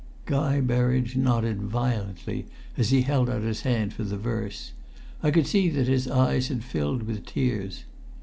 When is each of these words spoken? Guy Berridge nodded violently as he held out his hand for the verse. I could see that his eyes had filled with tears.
Guy 0.25 0.61
Berridge 0.61 1.15
nodded 1.15 1.61
violently 1.61 2.47
as 2.75 2.89
he 2.89 3.03
held 3.03 3.29
out 3.29 3.43
his 3.43 3.61
hand 3.61 3.93
for 3.93 4.03
the 4.03 4.17
verse. 4.17 4.71
I 5.21 5.29
could 5.29 5.45
see 5.45 5.69
that 5.69 5.87
his 5.87 6.07
eyes 6.07 6.47
had 6.47 6.63
filled 6.63 7.03
with 7.03 7.23
tears. 7.23 7.83